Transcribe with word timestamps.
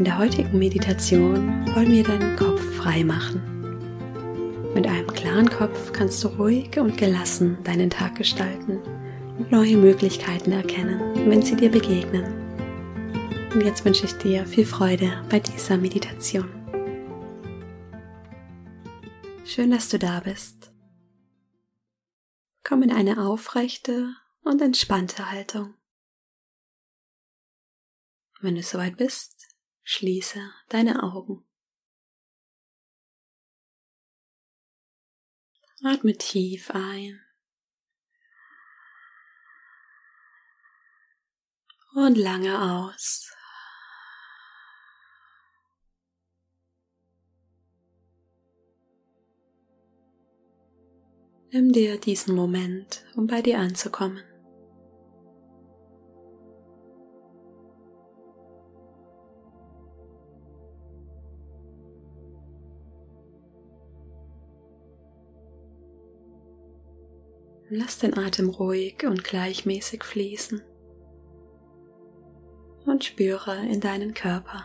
In 0.00 0.04
der 0.04 0.16
heutigen 0.16 0.58
Meditation 0.58 1.66
wollen 1.74 1.92
wir 1.92 2.02
deinen 2.02 2.34
Kopf 2.34 2.58
frei 2.76 3.04
machen. 3.04 3.38
Mit 4.72 4.86
einem 4.86 5.06
klaren 5.08 5.50
Kopf 5.50 5.92
kannst 5.92 6.24
du 6.24 6.28
ruhig 6.28 6.78
und 6.78 6.96
gelassen 6.96 7.62
deinen 7.64 7.90
Tag 7.90 8.16
gestalten 8.16 8.78
und 9.36 9.52
neue 9.52 9.76
Möglichkeiten 9.76 10.52
erkennen, 10.52 11.28
wenn 11.28 11.42
sie 11.42 11.54
dir 11.54 11.70
begegnen. 11.70 12.24
Und 13.52 13.60
jetzt 13.60 13.84
wünsche 13.84 14.06
ich 14.06 14.14
dir 14.14 14.46
viel 14.46 14.64
Freude 14.64 15.22
bei 15.28 15.38
dieser 15.38 15.76
Meditation. 15.76 16.48
Schön, 19.44 19.70
dass 19.70 19.90
du 19.90 19.98
da 19.98 20.20
bist. 20.20 20.72
Komm 22.64 22.84
in 22.84 22.90
eine 22.90 23.22
aufrechte 23.22 24.14
und 24.44 24.62
entspannte 24.62 25.30
Haltung. 25.30 25.74
Wenn 28.40 28.54
du 28.54 28.62
soweit 28.62 28.96
bist, 28.96 29.39
Schließe 29.82 30.52
deine 30.68 31.02
Augen. 31.02 31.44
Atme 35.82 36.12
tief 36.12 36.70
ein 36.70 37.20
und 41.94 42.16
lange 42.16 42.60
aus. 42.60 43.32
Nimm 51.52 51.72
dir 51.72 51.98
diesen 51.98 52.36
Moment, 52.36 53.04
um 53.16 53.26
bei 53.26 53.42
dir 53.42 53.58
anzukommen. 53.58 54.22
Lass 67.72 68.00
den 68.00 68.18
Atem 68.18 68.48
ruhig 68.50 69.04
und 69.06 69.22
gleichmäßig 69.22 70.02
fließen 70.02 70.60
und 72.84 73.04
spüre 73.04 73.64
in 73.64 73.80
deinen 73.80 74.12
Körper. 74.12 74.64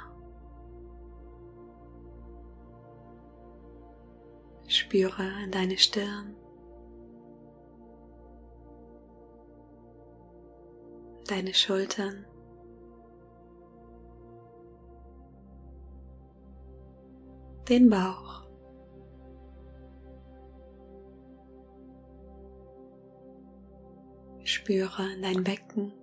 Spüre 4.67 5.29
in 5.43 5.51
deine 5.51 5.77
Stirn, 5.77 6.35
deine 11.27 11.53
Schultern, 11.53 12.25
den 17.69 17.87
Bauch. 17.91 18.44
Spüre 24.65 25.13
in 25.13 25.21
dein 25.21 25.43
Becken. 25.43 25.93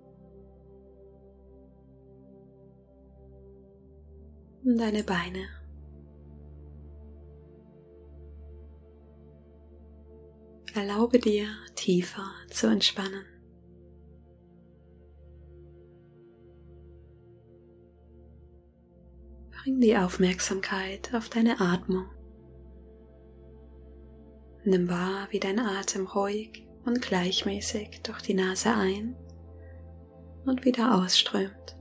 Und 4.63 4.77
deine 4.77 5.03
Beine. 5.03 5.49
Erlaube 10.73 11.19
dir 11.19 11.47
tiefer 11.75 12.23
zu 12.51 12.67
entspannen. 12.67 13.25
Bring 19.51 19.81
die 19.81 19.97
Aufmerksamkeit 19.97 21.13
auf 21.13 21.27
deine 21.27 21.59
Atmung. 21.59 22.05
Nimm 24.63 24.87
wahr, 24.87 25.27
wie 25.31 25.41
dein 25.41 25.59
Atem 25.59 26.07
ruhig 26.07 26.65
und 26.85 27.01
gleichmäßig 27.01 28.01
durch 28.03 28.21
die 28.21 28.33
Nase 28.33 28.73
ein 28.73 29.15
und 30.45 30.65
wieder 30.65 30.95
ausströmt. 30.95 31.77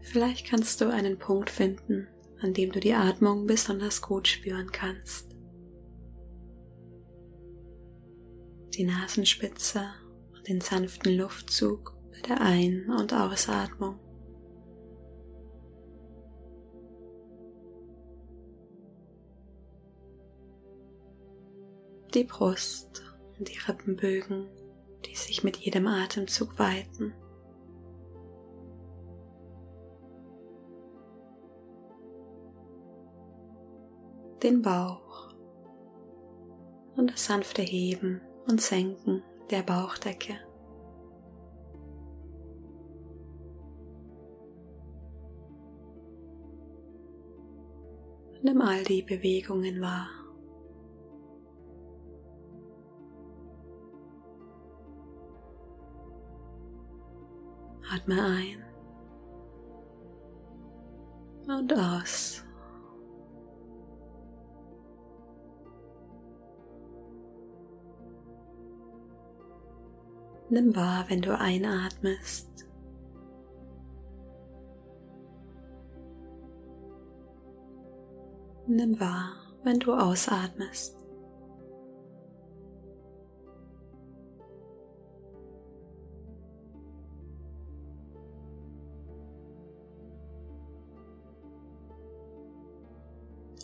Vielleicht 0.00 0.46
kannst 0.46 0.80
du 0.80 0.92
einen 0.92 1.18
Punkt 1.18 1.50
finden, 1.50 2.06
an 2.40 2.52
dem 2.54 2.70
du 2.70 2.78
die 2.78 2.94
Atmung 2.94 3.46
besonders 3.46 4.02
gut 4.02 4.28
spüren 4.28 4.70
kannst. 4.70 5.34
Die 8.74 8.84
Nasenspitze 8.84 9.82
und 10.34 10.46
den 10.46 10.60
sanften 10.60 11.16
Luftzug 11.16 11.96
bei 12.12 12.20
der 12.28 12.40
Ein- 12.40 12.90
und 12.90 13.12
Ausatmung. 13.12 13.98
Die 22.14 22.24
Brust 22.24 23.02
und 23.38 23.48
die 23.48 23.58
Rippenbögen, 23.58 24.48
die 25.04 25.16
sich 25.16 25.42
mit 25.42 25.56
jedem 25.56 25.86
Atemzug 25.86 26.58
weiten. 26.58 27.12
Den 34.42 34.62
Bauch 34.62 35.34
und 36.96 37.10
das 37.10 37.24
sanfte 37.24 37.62
Heben 37.62 38.20
und 38.46 38.60
Senken 38.60 39.22
der 39.50 39.62
Bauchdecke. 39.62 40.38
Nimm 48.42 48.60
all 48.60 48.84
die 48.84 49.02
Bewegungen 49.02 49.80
wahr. 49.80 50.23
Atme 57.94 58.20
ein 58.24 58.64
und 61.46 61.72
aus. 61.72 62.42
Nimm 70.48 70.74
wahr, 70.74 71.04
wenn 71.08 71.20
du 71.22 71.38
einatmest. 71.38 72.66
Nimm 78.66 78.98
wahr, 78.98 79.34
wenn 79.62 79.78
du 79.78 79.92
ausatmest. 79.92 81.03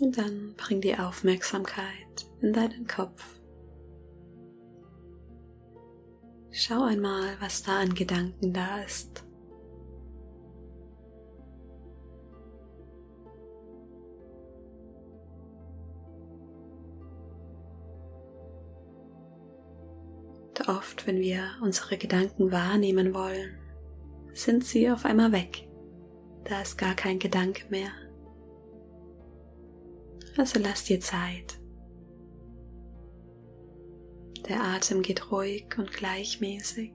Und 0.00 0.16
dann 0.16 0.54
bring 0.56 0.80
die 0.80 0.96
Aufmerksamkeit 0.96 2.26
in 2.40 2.54
deinen 2.54 2.86
Kopf. 2.86 3.40
Schau 6.50 6.82
einmal, 6.84 7.36
was 7.38 7.62
da 7.62 7.80
an 7.80 7.94
Gedanken 7.94 8.52
da 8.52 8.80
ist. 8.80 9.24
Oft, 20.66 21.06
wenn 21.06 21.18
wir 21.18 21.42
unsere 21.62 21.96
Gedanken 21.96 22.52
wahrnehmen 22.52 23.12
wollen, 23.12 23.58
sind 24.32 24.64
sie 24.64 24.88
auf 24.88 25.04
einmal 25.04 25.32
weg. 25.32 25.68
Da 26.44 26.62
ist 26.62 26.78
gar 26.78 26.94
kein 26.94 27.18
Gedanke 27.18 27.64
mehr. 27.70 27.90
Also 30.36 30.60
lass 30.60 30.84
dir 30.84 31.00
Zeit. 31.00 31.58
Der 34.48 34.62
Atem 34.62 35.02
geht 35.02 35.30
ruhig 35.30 35.66
und 35.78 35.92
gleichmäßig. 35.92 36.92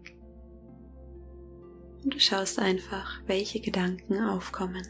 Und 2.04 2.14
du 2.14 2.20
schaust 2.20 2.60
einfach, 2.60 3.22
welche 3.28 3.62
Gedanken 3.62 4.20
aufkommen. 4.20 4.86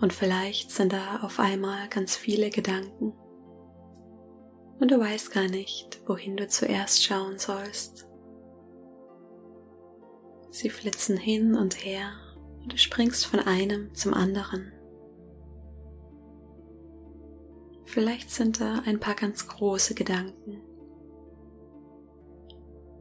Und 0.00 0.12
vielleicht 0.12 0.70
sind 0.70 0.92
da 0.92 1.20
auf 1.22 1.40
einmal 1.40 1.88
ganz 1.88 2.14
viele 2.14 2.50
Gedanken. 2.50 3.12
Und 4.78 4.90
du 4.90 5.00
weißt 5.00 5.32
gar 5.32 5.48
nicht, 5.48 6.00
wohin 6.06 6.36
du 6.36 6.46
zuerst 6.48 7.02
schauen 7.02 7.38
sollst. 7.38 8.06
Sie 10.50 10.70
flitzen 10.70 11.16
hin 11.16 11.54
und 11.54 11.84
her 11.84 12.12
und 12.62 12.72
du 12.72 12.78
springst 12.78 13.26
von 13.26 13.40
einem 13.40 13.94
zum 13.94 14.14
anderen. 14.14 14.72
Vielleicht 17.84 18.30
sind 18.30 18.60
da 18.60 18.82
ein 18.84 19.00
paar 19.00 19.14
ganz 19.14 19.48
große 19.48 19.94
Gedanken. 19.94 20.60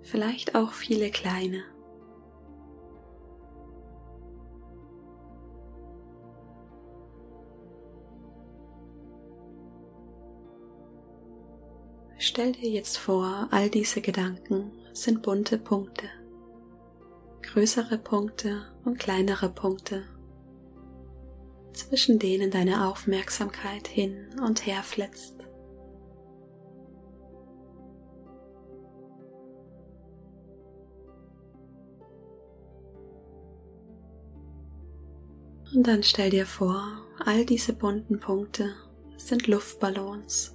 Vielleicht 0.04 0.56
auch 0.56 0.72
viele 0.72 1.10
kleine. 1.10 1.64
Stell 12.36 12.52
dir 12.52 12.70
jetzt 12.70 12.98
vor, 12.98 13.48
all 13.52 13.70
diese 13.70 14.02
Gedanken 14.02 14.70
sind 14.92 15.22
bunte 15.22 15.58
Punkte, 15.58 16.04
größere 17.44 17.98
Punkte 17.98 18.62
und 18.84 19.00
kleinere 19.00 19.48
Punkte, 19.48 20.04
zwischen 21.72 22.20
denen 22.20 22.52
deine 22.52 22.90
Aufmerksamkeit 22.90 23.88
hin 23.88 24.38
und 24.46 24.66
her 24.66 24.84
flitzt. 24.84 25.48
Und 35.74 35.88
dann 35.88 36.04
stell 36.04 36.32
dir 36.32 36.46
vor, 36.46 36.84
all 37.24 37.46
diese 37.46 37.72
bunten 37.72 38.20
Punkte 38.20 38.76
sind 39.16 39.48
Luftballons 39.48 40.55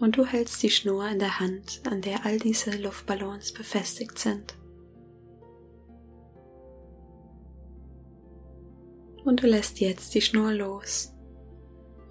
und 0.00 0.16
du 0.16 0.26
hältst 0.26 0.62
die 0.62 0.70
Schnur 0.70 1.08
in 1.08 1.18
der 1.18 1.40
Hand, 1.40 1.80
an 1.90 2.02
der 2.02 2.24
all 2.26 2.38
diese 2.38 2.70
Luftballons 2.76 3.52
befestigt 3.52 4.18
sind. 4.18 4.56
Und 9.24 9.42
du 9.42 9.46
lässt 9.46 9.80
jetzt 9.80 10.14
die 10.14 10.20
Schnur 10.20 10.52
los 10.52 11.12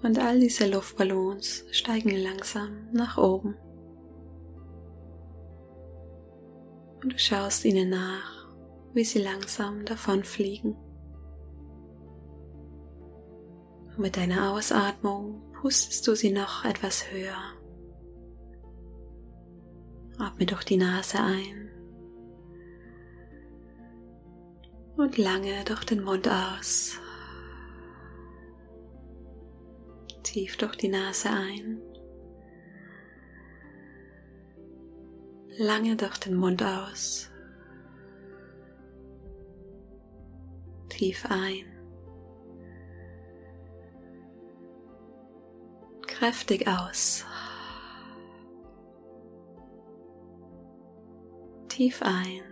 und 0.02 0.18
all 0.18 0.38
diese 0.38 0.68
Luftballons 0.68 1.64
steigen 1.70 2.10
langsam 2.10 2.88
nach 2.92 3.16
oben. 3.16 3.56
Und 7.02 7.12
du 7.12 7.18
schaust 7.18 7.64
ihnen 7.64 7.88
nach, 7.88 8.52
wie 8.92 9.04
sie 9.04 9.20
langsam 9.20 9.84
davonfliegen. 9.84 10.76
Und 13.88 13.98
mit 13.98 14.16
deiner 14.16 14.52
Ausatmung 14.52 15.40
pustest 15.60 16.06
du 16.06 16.14
sie 16.14 16.32
noch 16.32 16.64
etwas 16.64 17.10
höher 17.12 17.55
Atme 20.18 20.46
durch 20.46 20.64
die 20.64 20.78
Nase 20.78 21.18
ein 21.18 21.70
und 24.96 25.18
lange 25.18 25.62
durch 25.64 25.84
den 25.84 26.02
Mund 26.02 26.26
aus. 26.26 26.98
Tief 30.22 30.56
durch 30.56 30.76
die 30.76 30.88
Nase 30.88 31.28
ein. 31.30 31.80
Lange 35.58 35.96
durch 35.96 36.18
den 36.18 36.36
Mund 36.36 36.62
aus. 36.62 37.30
Tief 40.88 41.26
ein. 41.28 41.66
Kräftig 46.06 46.66
aus. 46.66 47.24
Tief 51.76 52.00
ein 52.00 52.42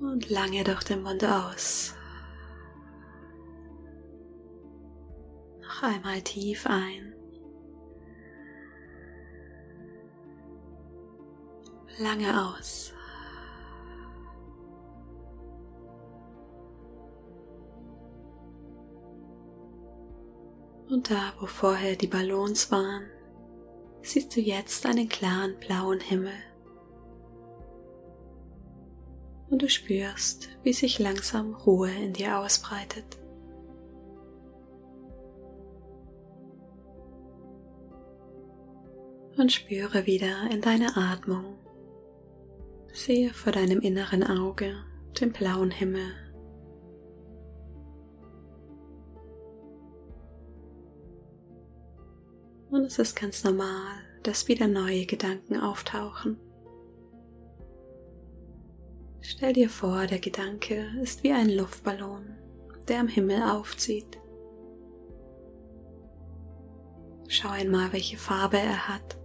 und 0.00 0.30
lange 0.30 0.62
durch 0.62 0.84
den 0.84 1.02
Mund 1.02 1.24
aus. 1.24 1.96
Noch 5.62 5.82
einmal 5.82 6.22
tief 6.22 6.64
ein. 6.64 7.12
Lange 11.98 12.48
aus. 12.48 12.92
Und 20.88 21.10
da, 21.10 21.32
wo 21.40 21.46
vorher 21.46 21.96
die 21.96 22.06
Ballons 22.06 22.70
waren, 22.70 23.10
siehst 24.02 24.34
du 24.34 24.40
jetzt 24.40 24.86
einen 24.86 25.08
klaren 25.08 25.56
blauen 25.58 26.00
Himmel. 26.00 26.32
Und 29.50 29.62
du 29.62 29.68
spürst, 29.68 30.48
wie 30.62 30.72
sich 30.72 30.98
langsam 30.98 31.54
Ruhe 31.54 31.90
in 31.90 32.12
dir 32.12 32.38
ausbreitet. 32.38 33.18
Und 39.36 39.50
spüre 39.50 40.06
wieder 40.06 40.50
in 40.50 40.60
deine 40.60 40.96
Atmung. 40.96 41.56
Sehe 42.92 43.32
vor 43.32 43.52
deinem 43.52 43.80
inneren 43.80 44.22
Auge 44.22 44.74
den 45.20 45.32
blauen 45.32 45.70
Himmel 45.70 46.12
Und 52.80 52.86
es 52.86 52.98
ist 52.98 53.14
ganz 53.14 53.44
normal, 53.44 53.98
dass 54.22 54.48
wieder 54.48 54.66
neue 54.66 55.04
Gedanken 55.04 55.60
auftauchen. 55.60 56.38
Stell 59.20 59.52
dir 59.52 59.68
vor, 59.68 60.06
der 60.06 60.18
Gedanke 60.18 60.86
ist 61.02 61.22
wie 61.22 61.30
ein 61.30 61.50
Luftballon, 61.50 62.38
der 62.88 63.00
am 63.00 63.08
Himmel 63.08 63.42
aufzieht. 63.42 64.18
Schau 67.28 67.50
einmal, 67.50 67.92
welche 67.92 68.16
Farbe 68.16 68.56
er 68.56 68.88
hat. 68.88 69.18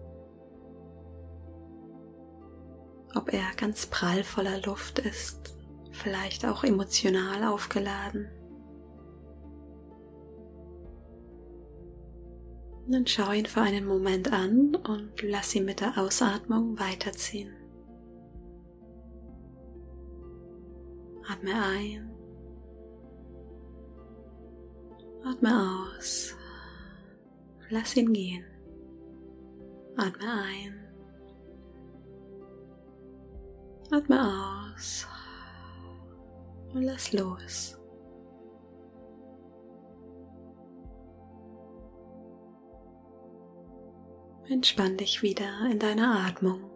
Ob 3.16 3.32
er 3.32 3.56
ganz 3.56 3.86
prall 3.86 4.26
voller 4.26 4.60
Luft 4.66 5.00
ist, 5.00 5.56
vielleicht 5.92 6.46
auch 6.46 6.66
emotional 6.66 7.46
aufgeladen. 7.46 8.28
Dann 12.88 13.08
schau 13.08 13.32
ihn 13.32 13.48
für 13.48 13.62
einen 13.62 13.86
Moment 13.86 14.32
an 14.32 14.76
und 14.76 15.22
lass 15.24 15.56
ihn 15.56 15.66
mit 15.66 15.82
der 15.82 15.98
Ausatmung 15.98 16.80
weiterziehen. 16.80 17.52
Atme 21.28 21.52
ein. 21.56 22.12
Atme 25.24 25.96
aus. 25.98 26.36
Lass 27.70 27.98
ihn 27.98 28.14
gehen. 28.14 28.46
Atme 29.98 30.32
ein. 30.32 30.80
Atme 33.90 34.74
aus. 34.76 35.08
Und 36.72 36.84
lass 36.84 37.12
los. 37.14 37.80
Entspann 44.48 44.96
dich 44.96 45.24
wieder 45.24 45.68
in 45.72 45.80
deiner 45.80 46.20
Atmung. 46.28 46.70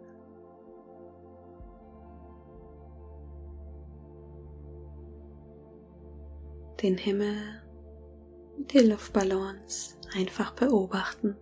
Den 6.82 6.98
Himmel 6.98 7.62
und 8.56 8.72
die 8.72 8.80
Luftballons 8.80 9.96
einfach 10.16 10.52
beobachten, 10.54 11.36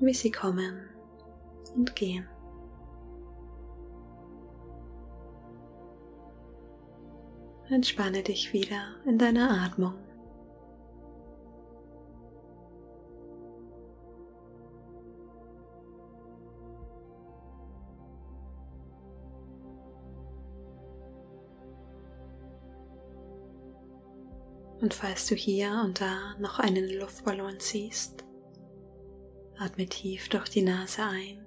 wie 0.00 0.12
sie 0.12 0.30
kommen 0.30 0.90
und 1.74 1.96
gehen. 1.96 2.28
Entspanne 7.70 8.22
dich 8.22 8.52
wieder 8.52 8.96
in 9.06 9.16
deiner 9.16 9.64
Atmung. 9.64 9.94
Und 24.82 24.94
falls 24.94 25.28
du 25.28 25.36
hier 25.36 25.80
und 25.84 26.00
da 26.00 26.34
noch 26.40 26.58
einen 26.58 26.98
Luftballon 26.98 27.60
siehst, 27.60 28.24
atme 29.56 29.86
tief 29.86 30.28
durch 30.28 30.48
die 30.48 30.62
Nase 30.62 31.04
ein 31.04 31.46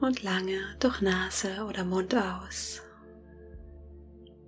und 0.00 0.22
lange 0.22 0.58
durch 0.80 1.02
Nase 1.02 1.66
oder 1.68 1.84
Mund 1.84 2.14
aus. 2.14 2.80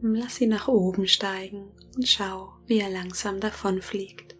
Lass 0.00 0.40
ihn 0.40 0.48
nach 0.48 0.68
oben 0.68 1.06
steigen 1.06 1.68
und 1.94 2.08
schau, 2.08 2.54
wie 2.66 2.80
er 2.80 2.88
langsam 2.88 3.40
davonfliegt. 3.40 4.36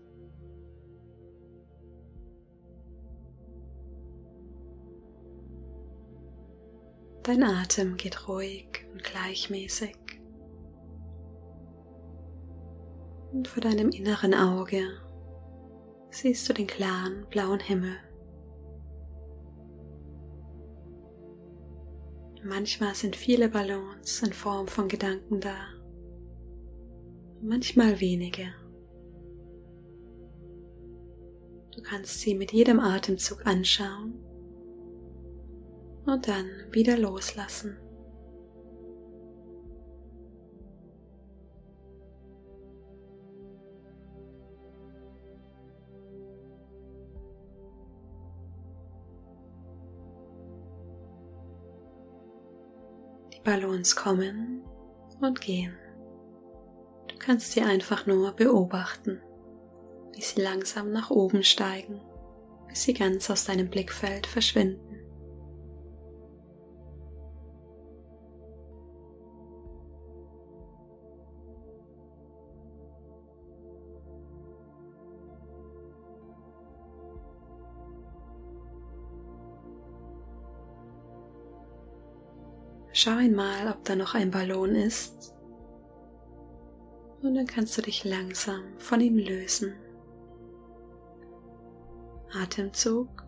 Dein 7.23 7.43
Atem 7.43 7.99
geht 7.99 8.29
ruhig 8.29 8.87
und 8.93 9.05
gleichmäßig. 9.05 10.06
Und 13.37 13.49
vor 13.49 13.61
deinem 13.61 13.91
inneren 13.91 14.33
Auge 14.33 14.81
siehst 16.09 16.49
du 16.49 16.55
den 16.55 16.67
klaren 16.67 17.27
blauen 17.29 17.61
Himmel. 17.61 17.95
Manchmal 22.43 22.95
sind 22.95 23.15
viele 23.15 23.51
Ballons 23.51 24.23
in 24.23 24.33
Form 24.33 24.69
von 24.69 24.89
Gedanken 24.89 25.41
da, 25.41 25.55
manchmal 27.43 28.01
wenige. 28.01 28.55
Du 31.75 31.83
kannst 31.83 32.21
sie 32.21 32.35
mit 32.35 32.53
jedem 32.53 32.81
Atemzug 32.81 33.45
anschauen 33.45 34.15
und 36.07 36.27
dann 36.27 36.47
wieder 36.71 36.97
loslassen. 36.97 37.77
Ballons 53.47 53.95
kommen 53.95 54.65
und 55.21 55.41
gehen. 55.41 55.79
Du 57.07 57.17
kannst 57.17 57.53
sie 57.53 57.63
einfach 57.63 58.05
nur 58.05 58.33
beobachten, 58.33 59.23
wie 60.13 60.21
sie 60.21 60.41
langsam 60.43 60.91
nach 60.91 61.11
oben 61.11 61.45
steigen, 61.45 62.01
bis 62.67 62.83
sie 62.83 62.93
ganz 62.93 63.31
aus 63.31 63.45
deinem 63.45 63.71
Blickfeld 63.71 64.27
verschwinden. 64.27 64.86
Schau 82.99 83.11
einmal, 83.11 83.69
ob 83.71 83.85
da 83.85 83.95
noch 83.95 84.15
ein 84.15 84.31
Ballon 84.31 84.75
ist. 84.75 85.35
Und 87.21 87.35
dann 87.35 87.45
kannst 87.45 87.77
du 87.77 87.83
dich 87.83 88.05
langsam 88.05 88.63
von 88.79 89.03
ihm 89.03 89.19
lösen. 89.19 89.75
Atemzug 92.33 93.27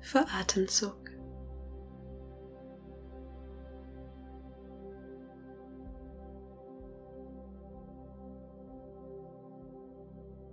für 0.00 0.26
Atemzug. 0.28 0.98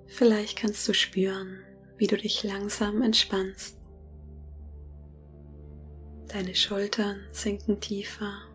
Vielleicht 0.05 0.57
kannst 0.57 0.87
du 0.87 0.93
spüren, 0.93 1.59
wie 1.97 2.07
du 2.07 2.15
dich 2.15 2.45
langsam 2.45 3.01
entspannst. 3.01 3.77
Deine 6.29 6.55
Schultern 6.55 7.27
sinken 7.33 7.81
tiefer 7.81 8.52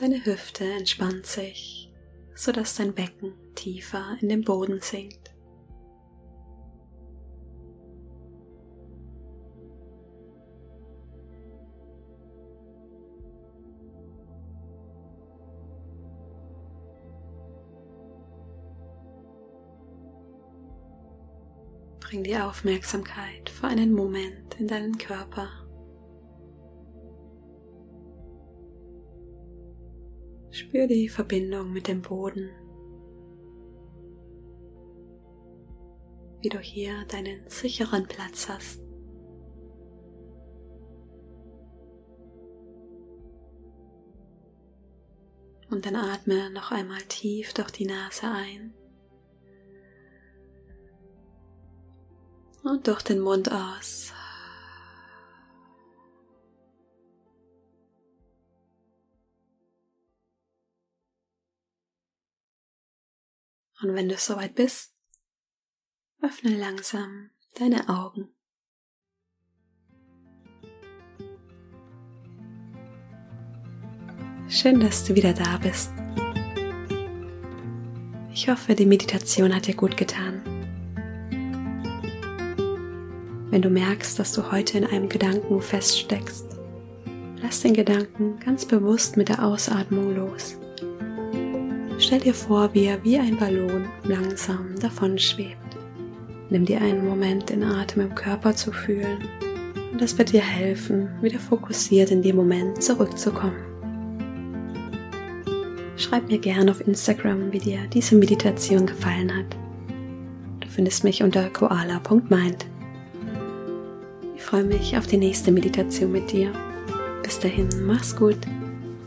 Deine 0.00 0.24
Hüfte 0.24 0.64
entspannt 0.64 1.26
sich, 1.26 1.92
sodass 2.34 2.74
dein 2.74 2.94
Becken 2.94 3.34
tiefer 3.54 4.16
in 4.22 4.30
den 4.30 4.40
Boden 4.40 4.80
sinkt. 4.80 5.34
Bring 22.00 22.24
die 22.24 22.38
Aufmerksamkeit 22.38 23.50
für 23.50 23.66
einen 23.66 23.92
Moment 23.92 24.54
in 24.58 24.66
deinen 24.66 24.96
Körper. 24.96 25.69
Spür 30.70 30.86
die 30.86 31.08
Verbindung 31.08 31.72
mit 31.72 31.88
dem 31.88 32.00
Boden, 32.00 32.48
wie 36.42 36.48
du 36.48 36.60
hier 36.60 37.04
deinen 37.06 37.50
sicheren 37.50 38.06
Platz 38.06 38.48
hast. 38.48 38.80
Und 45.70 45.86
dann 45.86 45.96
atme 45.96 46.50
noch 46.50 46.70
einmal 46.70 47.02
tief 47.08 47.52
durch 47.52 47.72
die 47.72 47.86
Nase 47.86 48.28
ein 48.30 48.72
und 52.62 52.86
durch 52.86 53.02
den 53.02 53.18
Mund 53.18 53.50
aus. 53.50 54.12
Und 63.82 63.94
wenn 63.94 64.08
du 64.08 64.16
soweit 64.16 64.54
bist, 64.54 64.92
öffne 66.20 66.54
langsam 66.54 67.30
deine 67.58 67.88
Augen. 67.88 68.28
Schön, 74.48 74.80
dass 74.80 75.04
du 75.04 75.14
wieder 75.14 75.32
da 75.32 75.58
bist. 75.58 75.90
Ich 78.32 78.48
hoffe, 78.48 78.74
die 78.74 78.86
Meditation 78.86 79.54
hat 79.54 79.66
dir 79.66 79.76
gut 79.76 79.96
getan. 79.96 80.42
Wenn 83.50 83.62
du 83.62 83.70
merkst, 83.70 84.18
dass 84.18 84.32
du 84.32 84.52
heute 84.52 84.78
in 84.78 84.84
einem 84.84 85.08
Gedanken 85.08 85.60
feststeckst, 85.62 86.46
lass 87.40 87.62
den 87.62 87.74
Gedanken 87.74 88.38
ganz 88.40 88.66
bewusst 88.66 89.16
mit 89.16 89.28
der 89.28 89.42
Ausatmung 89.42 90.14
los. 90.14 90.58
Stell 92.10 92.18
dir 92.22 92.34
vor, 92.34 92.74
wie 92.74 92.86
er 92.86 93.04
wie 93.04 93.16
ein 93.18 93.36
Ballon 93.36 93.88
langsam 94.02 94.74
davon 94.80 95.16
schwebt. 95.16 95.76
Nimm 96.50 96.64
dir 96.64 96.80
einen 96.80 97.06
Moment, 97.06 97.50
den 97.50 97.62
Atem 97.62 98.02
im 98.02 98.16
Körper 98.16 98.52
zu 98.52 98.72
fühlen 98.72 99.18
und 99.92 100.02
das 100.02 100.18
wird 100.18 100.32
dir 100.32 100.42
helfen, 100.42 101.08
wieder 101.22 101.38
fokussiert 101.38 102.10
in 102.10 102.20
dem 102.20 102.34
Moment 102.34 102.82
zurückzukommen. 102.82 103.54
Schreib 105.96 106.26
mir 106.26 106.38
gerne 106.38 106.72
auf 106.72 106.84
Instagram, 106.84 107.52
wie 107.52 107.60
dir 107.60 107.86
diese 107.92 108.16
Meditation 108.16 108.86
gefallen 108.86 109.32
hat. 109.32 109.56
Du 110.58 110.66
findest 110.66 111.04
mich 111.04 111.22
unter 111.22 111.48
koala.mind. 111.48 112.66
Ich 114.34 114.42
freue 114.42 114.64
mich 114.64 114.98
auf 114.98 115.06
die 115.06 115.18
nächste 115.18 115.52
Meditation 115.52 116.10
mit 116.10 116.32
dir. 116.32 116.50
Bis 117.22 117.38
dahin, 117.38 117.68
mach's 117.86 118.16
gut, 118.16 118.38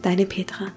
deine 0.04 0.26
Petra. 0.26 0.68